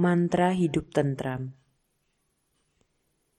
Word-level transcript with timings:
Mantra 0.00 0.56
hidup 0.56 0.96
tentram. 0.96 1.52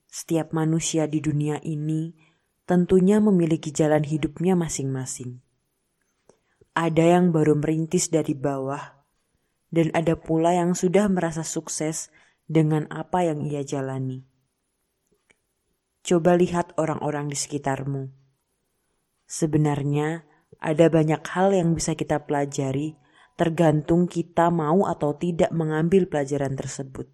Setiap 0.05 0.53
manusia 0.53 1.09
di 1.09 1.17
dunia 1.17 1.57
ini 1.65 2.13
tentunya 2.69 3.17
memiliki 3.17 3.73
jalan 3.73 4.05
hidupnya 4.05 4.53
masing-masing. 4.53 5.41
Ada 6.77 7.17
yang 7.17 7.33
baru 7.33 7.57
merintis 7.57 8.13
dari 8.13 8.37
bawah, 8.37 8.93
dan 9.73 9.89
ada 9.97 10.13
pula 10.13 10.53
yang 10.53 10.77
sudah 10.77 11.09
merasa 11.09 11.41
sukses 11.41 12.13
dengan 12.45 12.85
apa 12.93 13.25
yang 13.25 13.41
ia 13.41 13.65
jalani. 13.65 14.21
Coba 16.05 16.37
lihat 16.37 16.77
orang-orang 16.77 17.25
di 17.25 17.41
sekitarmu. 17.41 18.05
Sebenarnya, 19.25 20.29
ada 20.61 20.93
banyak 20.93 21.25
hal 21.25 21.57
yang 21.57 21.73
bisa 21.73 21.97
kita 21.97 22.21
pelajari 22.29 23.00
tergantung 23.41 24.05
kita 24.05 24.53
mau 24.53 24.85
atau 24.85 25.17
tidak 25.17 25.49
mengambil 25.49 26.05
pelajaran 26.05 26.53
tersebut. 26.53 27.09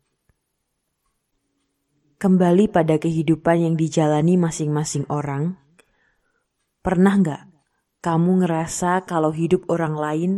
Kembali 2.20 2.68
pada 2.68 3.00
kehidupan 3.00 3.64
yang 3.64 3.76
dijalani 3.80 4.36
masing-masing 4.36 5.08
orang, 5.08 5.56
pernah 6.84 7.16
nggak 7.16 7.44
kamu 8.04 8.44
ngerasa 8.44 9.08
kalau 9.08 9.32
hidup 9.32 9.72
orang 9.72 9.96
lain 9.96 10.32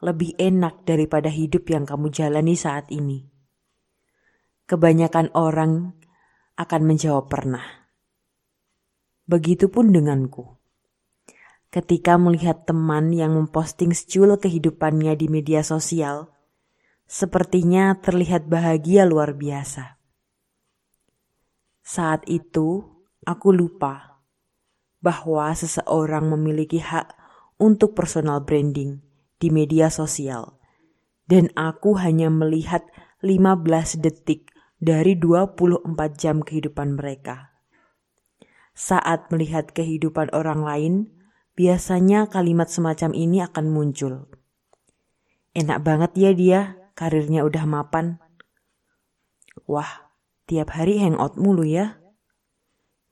lebih 0.00 0.32
enak 0.40 0.88
daripada 0.88 1.28
hidup 1.28 1.68
yang 1.68 1.84
kamu 1.84 2.08
jalani 2.08 2.56
saat 2.56 2.88
ini? 2.88 3.28
Kebanyakan 4.64 5.36
orang 5.36 6.00
akan 6.56 6.82
menjawab 6.88 7.28
pernah. 7.28 7.92
Begitupun 9.28 9.92
denganku 9.92 10.55
ketika 11.76 12.16
melihat 12.16 12.64
teman 12.64 13.12
yang 13.12 13.36
memposting 13.36 13.92
secul 13.92 14.32
kehidupannya 14.40 15.12
di 15.12 15.28
media 15.28 15.60
sosial, 15.60 16.32
sepertinya 17.04 17.92
terlihat 18.00 18.48
bahagia 18.48 19.04
luar 19.04 19.36
biasa. 19.36 20.00
Saat 21.84 22.24
itu, 22.32 22.80
aku 23.28 23.52
lupa 23.52 24.24
bahwa 25.04 25.52
seseorang 25.52 26.32
memiliki 26.32 26.80
hak 26.80 27.12
untuk 27.60 27.92
personal 27.92 28.40
branding 28.40 29.04
di 29.36 29.52
media 29.52 29.92
sosial, 29.92 30.56
dan 31.28 31.52
aku 31.60 32.00
hanya 32.00 32.32
melihat 32.32 32.88
15 33.20 34.00
detik 34.00 34.48
dari 34.80 35.12
24 35.12 35.84
jam 36.16 36.40
kehidupan 36.40 36.96
mereka. 36.96 37.52
Saat 38.72 39.28
melihat 39.28 39.76
kehidupan 39.76 40.32
orang 40.32 40.64
lain, 40.64 41.15
biasanya 41.56 42.28
kalimat 42.28 42.68
semacam 42.68 43.16
ini 43.16 43.40
akan 43.40 43.66
muncul. 43.72 44.28
Enak 45.56 45.80
banget 45.80 46.12
ya 46.14 46.30
dia, 46.36 46.60
karirnya 46.92 47.42
udah 47.48 47.64
mapan. 47.64 48.20
Wah, 49.64 50.12
tiap 50.44 50.76
hari 50.76 51.00
hangout 51.00 51.40
mulu 51.40 51.64
ya. 51.64 51.96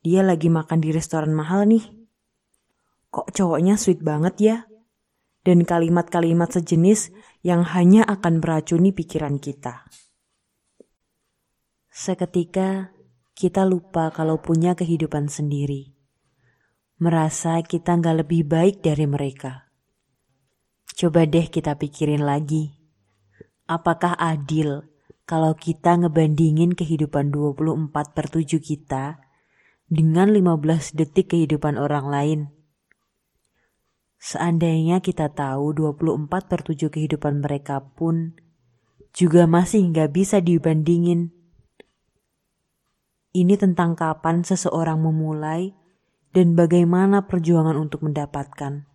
Dia 0.05 0.21
lagi 0.21 0.53
makan 0.53 0.85
di 0.85 0.93
restoran 0.93 1.33
mahal 1.33 1.65
nih. 1.65 1.89
Kok 3.09 3.33
cowoknya 3.33 3.81
sweet 3.81 4.05
banget 4.05 4.37
ya? 4.37 4.57
Dan 5.41 5.65
kalimat-kalimat 5.65 6.53
sejenis 6.53 7.17
yang 7.41 7.65
hanya 7.65 8.05
akan 8.05 8.45
meracuni 8.45 8.93
pikiran 8.93 9.41
kita. 9.41 9.89
Seketika 11.89 12.93
kita 13.33 13.65
lupa 13.65 14.13
kalau 14.13 14.37
punya 14.41 14.77
kehidupan 14.77 15.33
sendiri 15.33 15.94
merasa 16.95 17.59
kita 17.67 17.99
nggak 17.99 18.17
lebih 18.23 18.47
baik 18.47 18.87
dari 18.87 19.07
mereka. 19.11 19.67
Coba 20.95 21.27
deh 21.27 21.51
kita 21.51 21.75
pikirin 21.75 22.23
lagi. 22.23 22.71
Apakah 23.67 24.15
adil 24.15 24.87
kalau 25.27 25.59
kita 25.59 25.99
ngebandingin 25.99 26.79
kehidupan 26.79 27.35
24 27.35 27.91
per 28.15 28.31
7 28.31 28.63
kita 28.63 29.19
dengan 29.91 30.31
15 30.31 30.95
detik 30.95 31.35
kehidupan 31.35 31.83
orang 31.83 32.07
lain? 32.07 32.41
Seandainya 34.23 35.03
kita 35.03 35.35
tahu 35.35 35.75
24 35.75 36.31
per 36.47 36.63
7 36.63 36.95
kehidupan 36.95 37.43
mereka 37.43 37.83
pun 37.83 38.39
juga 39.11 39.51
masih 39.51 39.91
nggak 39.91 40.11
bisa 40.15 40.39
dibandingin. 40.39 41.35
Ini 43.35 43.59
tentang 43.59 43.99
kapan 43.99 44.47
seseorang 44.47 45.03
memulai 45.03 45.75
dan 46.35 46.59
bagaimana 46.59 47.31
perjuangan 47.31 47.79
untuk 47.79 48.03
mendapatkan. 48.03 48.91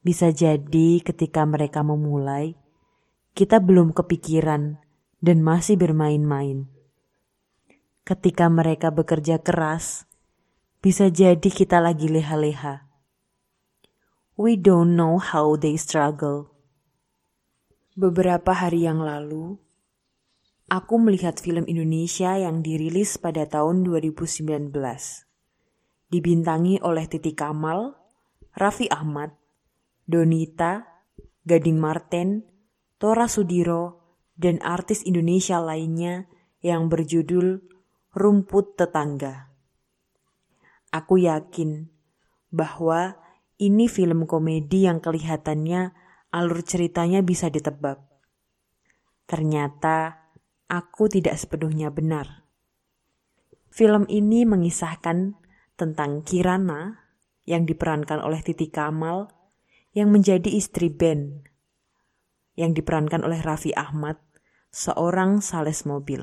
Bisa 0.00 0.32
jadi 0.32 1.04
ketika 1.04 1.44
mereka 1.44 1.84
memulai, 1.84 2.56
kita 3.36 3.60
belum 3.60 3.92
kepikiran 3.92 4.80
dan 5.20 5.38
masih 5.44 5.76
bermain-main. 5.76 6.72
Ketika 8.08 8.48
mereka 8.48 8.88
bekerja 8.88 9.44
keras, 9.44 10.08
bisa 10.80 11.12
jadi 11.12 11.36
kita 11.36 11.84
lagi 11.84 12.08
leha-leha. 12.08 12.88
We 14.40 14.56
don't 14.56 14.96
know 14.96 15.20
how 15.20 15.52
they 15.60 15.76
struggle. 15.76 16.48
Beberapa 17.92 18.56
hari 18.56 18.88
yang 18.88 19.04
lalu, 19.04 19.60
aku 20.72 20.96
melihat 20.96 21.36
film 21.36 21.68
Indonesia 21.68 22.40
yang 22.40 22.64
dirilis 22.64 23.20
pada 23.20 23.44
tahun 23.44 23.84
2019 23.84 24.72
dibintangi 26.10 26.82
oleh 26.82 27.06
Titi 27.06 27.32
Kamal, 27.32 27.94
Raffi 28.58 28.90
Ahmad, 28.90 29.30
Donita, 30.04 30.84
Gading 31.46 31.78
Marten, 31.78 32.44
Tora 32.98 33.30
Sudiro, 33.30 34.02
dan 34.34 34.58
artis 34.60 35.06
Indonesia 35.06 35.62
lainnya 35.62 36.26
yang 36.60 36.90
berjudul 36.90 37.62
Rumput 38.10 38.74
Tetangga. 38.74 39.54
Aku 40.90 41.22
yakin 41.22 41.86
bahwa 42.50 43.14
ini 43.62 43.86
film 43.86 44.26
komedi 44.26 44.90
yang 44.90 44.98
kelihatannya 44.98 45.94
alur 46.34 46.60
ceritanya 46.66 47.22
bisa 47.22 47.46
ditebak. 47.46 48.02
Ternyata 49.30 50.26
aku 50.66 51.06
tidak 51.06 51.38
sepenuhnya 51.38 51.94
benar. 51.94 52.42
Film 53.70 54.02
ini 54.10 54.42
mengisahkan 54.42 55.38
tentang 55.80 56.20
Kirana 56.20 57.00
yang 57.48 57.64
diperankan 57.64 58.20
oleh 58.20 58.44
Titi 58.44 58.68
Kamal 58.68 59.32
yang 59.96 60.12
menjadi 60.12 60.52
istri 60.52 60.92
Ben 60.92 61.48
yang 62.60 62.76
diperankan 62.76 63.24
oleh 63.24 63.40
Raffi 63.40 63.72
Ahmad, 63.72 64.20
seorang 64.68 65.40
sales 65.40 65.88
mobil. 65.88 66.20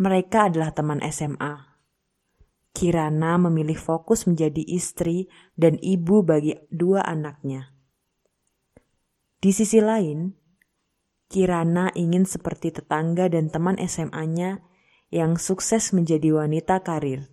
Mereka 0.00 0.50
adalah 0.50 0.74
teman 0.74 0.98
SMA. 1.06 1.70
Kirana 2.74 3.38
memilih 3.38 3.78
fokus 3.78 4.26
menjadi 4.26 4.62
istri 4.66 5.30
dan 5.54 5.78
ibu 5.78 6.26
bagi 6.26 6.58
dua 6.70 7.06
anaknya. 7.06 7.74
Di 9.38 9.54
sisi 9.54 9.78
lain, 9.78 10.34
Kirana 11.30 11.94
ingin 11.94 12.26
seperti 12.26 12.74
tetangga 12.74 13.30
dan 13.30 13.54
teman 13.54 13.78
SMA-nya 13.78 14.66
yang 15.14 15.38
sukses 15.38 15.94
menjadi 15.94 16.34
wanita 16.34 16.82
karir. 16.82 17.30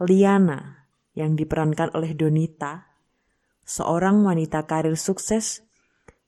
Liana 0.00 0.88
yang 1.12 1.36
diperankan 1.36 1.92
oleh 1.92 2.16
Donita, 2.16 2.88
seorang 3.68 4.24
wanita 4.24 4.64
karir 4.64 4.96
sukses 4.96 5.60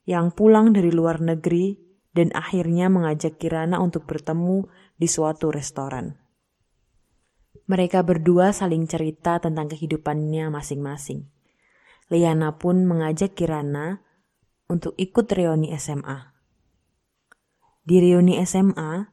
yang 0.05 0.29
pulang 0.29 0.77
dari 0.77 0.93
luar 0.93 1.25
negeri 1.25 1.81
dan 2.13 2.29
akhirnya 2.37 2.93
mengajak 2.93 3.41
Kirana 3.41 3.81
untuk 3.81 4.05
bertemu 4.05 4.69
di 5.01 5.09
suatu 5.09 5.49
restoran. 5.49 6.21
Mereka 7.65 8.05
berdua 8.05 8.53
saling 8.53 8.85
cerita 8.85 9.41
tentang 9.41 9.73
kehidupannya 9.73 10.53
masing-masing. 10.53 11.33
Liana 12.13 12.61
pun 12.61 12.85
mengajak 12.85 13.33
Kirana 13.33 14.05
untuk 14.69 14.93
ikut 15.01 15.25
reuni 15.33 15.73
SMA. 15.81 16.29
Di 17.89 17.97
reuni 18.05 18.37
SMA, 18.45 19.09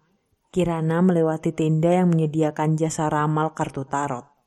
Kirana 0.52 1.00
melewati 1.00 1.56
tenda 1.56 1.96
yang 1.96 2.12
menyediakan 2.12 2.76
jasa 2.76 3.08
ramal 3.08 3.56
kartu 3.56 3.88
tarot. 3.88 4.39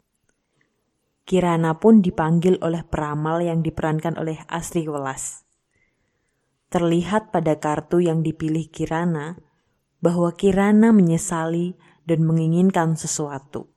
Kirana 1.22 1.78
pun 1.78 2.02
dipanggil 2.02 2.58
oleh 2.58 2.82
peramal 2.82 3.38
yang 3.38 3.62
diperankan 3.62 4.18
oleh 4.18 4.42
Asri 4.50 4.90
Welas. 4.90 5.46
Terlihat 6.66 7.30
pada 7.30 7.62
kartu 7.62 8.02
yang 8.02 8.26
dipilih 8.26 8.66
Kirana 8.72 9.38
bahwa 10.02 10.34
Kirana 10.34 10.90
menyesali 10.90 11.78
dan 12.02 12.26
menginginkan 12.26 12.98
sesuatu. 12.98 13.70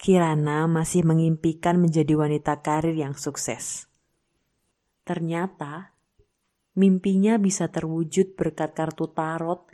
Kirana 0.00 0.64
masih 0.64 1.04
mengimpikan 1.04 1.76
menjadi 1.76 2.16
wanita 2.16 2.64
karir 2.64 2.96
yang 2.96 3.12
sukses. 3.12 3.84
Ternyata, 5.04 5.92
mimpinya 6.72 7.36
bisa 7.36 7.68
terwujud 7.68 8.32
berkat 8.32 8.72
kartu 8.72 9.12
tarot 9.12 9.68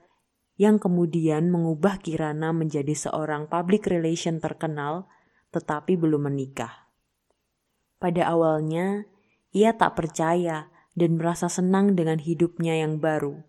yang 0.59 0.82
kemudian 0.82 1.52
mengubah 1.52 2.02
Kirana 2.02 2.50
menjadi 2.50 2.97
seorang 2.97 3.47
public 3.47 3.87
relation 3.87 4.43
terkenal 4.43 5.06
tetapi 5.55 5.94
belum 5.94 6.26
menikah. 6.26 6.86
Pada 7.97 8.29
awalnya, 8.29 9.09
ia 9.57 9.73
tak 9.73 9.97
percaya 9.97 10.69
dan 10.93 11.17
merasa 11.17 11.49
senang 11.49 11.97
dengan 11.97 12.21
hidupnya 12.21 12.77
yang 12.77 13.01
baru. 13.01 13.41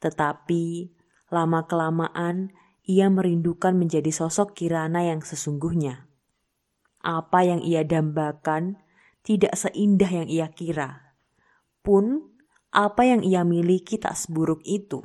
Tetapi 0.00 0.92
lama-kelamaan 1.32 2.52
ia 2.84 3.06
merindukan 3.06 3.76
menjadi 3.76 4.10
sosok 4.10 4.56
Kirana 4.56 5.06
yang 5.06 5.24
sesungguhnya. 5.24 6.10
Apa 7.00 7.46
yang 7.46 7.64
ia 7.64 7.86
dambakan 7.86 8.80
tidak 9.24 9.56
seindah 9.56 10.08
yang 10.08 10.28
ia 10.28 10.48
kira. 10.52 11.16
Pun 11.80 12.34
apa 12.74 13.06
yang 13.08 13.24
ia 13.24 13.46
miliki 13.46 13.96
tak 13.96 14.16
seburuk 14.16 14.60
itu. 14.68 15.04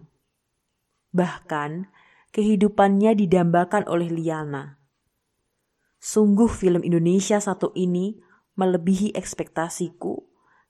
Bahkan 1.16 1.88
kehidupannya 2.36 3.16
didambakan 3.16 3.88
oleh 3.88 4.12
Liana. 4.12 4.82
Sungguh 6.02 6.52
film 6.52 6.84
Indonesia 6.84 7.40
satu 7.40 7.72
ini 7.74 8.20
melebihi 8.56 9.16
ekspektasiku 9.16 10.24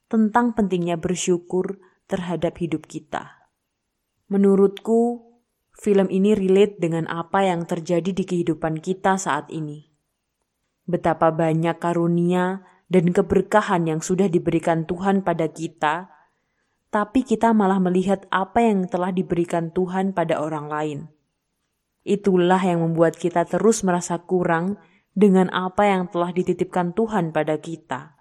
tentang 0.09 0.53
pentingnya 0.53 0.97
bersyukur 0.97 1.81
terhadap 2.05 2.57
hidup 2.61 2.85
kita. 2.85 3.49
Menurutku, 4.29 5.21
film 5.77 6.09
ini 6.09 6.33
relate 6.33 6.81
dengan 6.81 7.05
apa 7.09 7.45
yang 7.45 7.65
terjadi 7.69 8.13
di 8.13 8.23
kehidupan 8.25 8.81
kita 8.81 9.17
saat 9.21 9.49
ini. 9.53 9.89
Betapa 10.85 11.33
banyak 11.33 11.77
karunia 11.81 12.61
dan 12.89 13.09
keberkahan 13.09 13.89
yang 13.89 14.01
sudah 14.01 14.29
diberikan 14.29 14.85
Tuhan 14.85 15.25
pada 15.25 15.49
kita, 15.49 16.09
tapi 16.93 17.25
kita 17.25 17.51
malah 17.51 17.81
melihat 17.81 18.29
apa 18.29 18.61
yang 18.61 18.85
telah 18.85 19.09
diberikan 19.09 19.73
Tuhan 19.73 20.13
pada 20.13 20.37
orang 20.41 20.69
lain. 20.69 20.99
Itulah 22.05 22.61
yang 22.61 22.85
membuat 22.85 23.17
kita 23.17 23.49
terus 23.49 23.81
merasa 23.81 24.21
kurang 24.21 24.77
dengan 25.15 25.47
apa 25.55 25.87
yang 25.87 26.11
telah 26.11 26.35
dititipkan 26.35 26.91
Tuhan 26.91 27.31
pada 27.31 27.55
kita. 27.55 28.19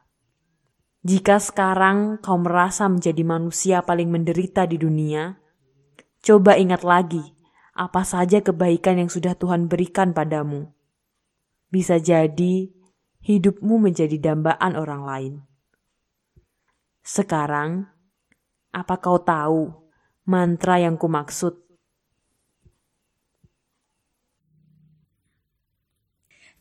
Jika 1.04 1.36
sekarang 1.36 2.22
kau 2.24 2.40
merasa 2.40 2.88
menjadi 2.88 3.20
manusia 3.26 3.84
paling 3.84 4.08
menderita 4.08 4.64
di 4.64 4.80
dunia, 4.80 5.36
coba 6.24 6.56
ingat 6.56 6.80
lagi 6.86 7.34
apa 7.74 8.06
saja 8.06 8.40
kebaikan 8.40 9.02
yang 9.02 9.10
sudah 9.10 9.34
Tuhan 9.34 9.66
berikan 9.66 10.14
padamu. 10.14 10.70
Bisa 11.68 11.98
jadi 11.98 12.70
hidupmu 13.26 13.90
menjadi 13.90 14.16
dambaan 14.16 14.78
orang 14.78 15.02
lain. 15.02 15.34
Sekarang, 17.02 17.90
apa 18.70 18.94
kau 19.02 19.20
tahu 19.20 19.74
mantra 20.24 20.80
yang 20.80 20.96
kumaksud? 20.96 21.63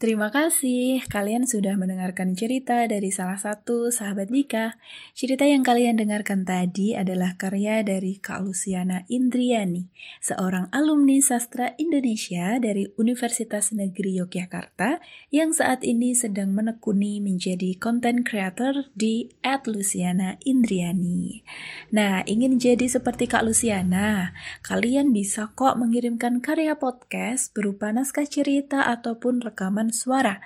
Terima 0.04 0.28
kasih 0.36 1.00
kalian 1.08 1.48
sudah 1.48 1.80
mendengarkan 1.80 2.36
cerita 2.36 2.84
dari 2.92 3.08
salah 3.08 3.40
satu 3.40 3.88
sahabat 3.88 4.28
Dika. 4.28 4.76
Cerita 5.16 5.48
yang 5.48 5.64
kalian 5.64 5.96
dengarkan 5.96 6.44
tadi 6.44 6.92
adalah 6.92 7.40
karya 7.40 7.88
dari 7.88 8.20
Kak 8.20 8.44
Luciana 8.44 9.08
Indriani, 9.08 9.88
seorang 10.20 10.68
alumni 10.76 11.24
sastra 11.24 11.72
Indonesia 11.80 12.60
dari 12.60 12.92
Universitas 13.00 13.72
Negeri 13.72 14.20
Yogyakarta 14.20 15.00
yang 15.32 15.56
saat 15.56 15.88
ini 15.88 16.12
sedang 16.12 16.52
menekuni 16.52 17.24
menjadi 17.24 17.72
content 17.80 18.28
creator 18.28 18.92
di 19.00 19.32
@luciana 19.40 20.36
Indriani. 20.44 21.48
Nah, 21.96 22.28
ingin 22.28 22.60
jadi 22.60 22.92
seperti 22.92 23.32
Kak 23.32 23.48
Luciana, 23.48 24.36
kalian 24.68 25.16
bisa 25.16 25.56
kok 25.56 25.80
mengirimkan 25.80 26.44
karya 26.44 26.76
podcast 26.76 27.56
berupa 27.56 27.96
naskah 27.96 28.28
cerita 28.28 28.84
ataupun 28.92 29.40
rekaman 29.40 29.93
suara. 29.94 30.42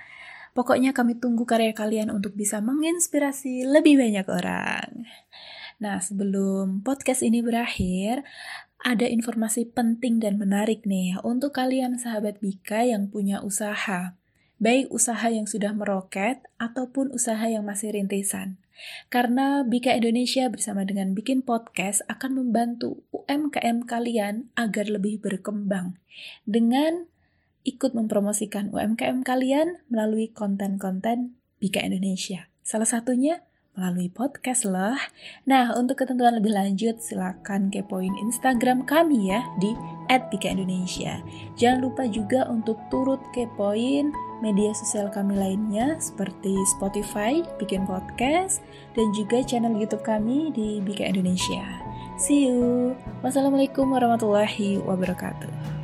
Pokoknya 0.52 0.92
kami 0.92 1.16
tunggu 1.16 1.48
karya 1.48 1.72
kalian 1.72 2.12
untuk 2.12 2.34
bisa 2.34 2.58
menginspirasi 2.60 3.64
lebih 3.64 3.98
banyak 3.98 4.26
orang. 4.26 5.06
Nah, 5.78 6.02
sebelum 6.02 6.82
podcast 6.82 7.22
ini 7.22 7.38
berakhir, 7.38 8.26
ada 8.82 9.06
informasi 9.06 9.70
penting 9.70 10.18
dan 10.22 10.38
menarik 10.38 10.86
nih 10.86 11.18
untuk 11.26 11.54
kalian 11.54 11.98
sahabat 11.98 12.42
Bika 12.42 12.86
yang 12.86 13.10
punya 13.10 13.42
usaha. 13.42 14.14
Baik 14.58 14.90
usaha 14.90 15.26
yang 15.30 15.46
sudah 15.46 15.70
meroket 15.70 16.42
ataupun 16.58 17.14
usaha 17.14 17.42
yang 17.46 17.62
masih 17.62 17.94
rintisan. 17.94 18.58
Karena 19.10 19.62
Bika 19.66 19.94
Indonesia 19.94 20.46
bersama 20.50 20.86
dengan 20.86 21.14
bikin 21.14 21.42
podcast 21.42 22.02
akan 22.10 22.42
membantu 22.42 23.02
UMKM 23.14 23.86
kalian 23.86 24.50
agar 24.54 24.86
lebih 24.86 25.22
berkembang 25.22 25.98
dengan 26.46 27.06
ikut 27.66 27.94
mempromosikan 27.94 28.70
UMKM 28.70 29.22
kalian 29.26 29.82
melalui 29.90 30.30
konten-konten 30.30 31.38
Bika 31.58 31.82
Indonesia. 31.82 32.46
Salah 32.62 32.86
satunya 32.86 33.42
melalui 33.78 34.10
podcast 34.10 34.66
loh. 34.66 34.98
Nah, 35.46 35.70
untuk 35.78 36.02
ketentuan 36.02 36.34
lebih 36.34 36.50
lanjut, 36.50 36.98
silakan 36.98 37.70
kepoin 37.70 38.10
Instagram 38.18 38.82
kami 38.82 39.30
ya 39.30 39.46
di 39.62 39.70
@bika_indonesia. 40.10 41.22
Jangan 41.54 41.78
lupa 41.86 42.10
juga 42.10 42.50
untuk 42.50 42.74
turut 42.90 43.22
kepoin 43.30 44.10
media 44.42 44.74
sosial 44.74 45.06
kami 45.14 45.38
lainnya 45.38 45.94
seperti 46.02 46.58
Spotify, 46.74 47.38
Bikin 47.62 47.86
Podcast, 47.86 48.66
dan 48.98 49.14
juga 49.14 49.46
channel 49.46 49.78
YouTube 49.78 50.02
kami 50.02 50.50
di 50.50 50.82
Bika 50.82 51.06
Indonesia. 51.06 51.62
See 52.18 52.50
you. 52.50 52.98
Wassalamualaikum 53.22 53.86
warahmatullahi 53.94 54.82
wabarakatuh. 54.82 55.77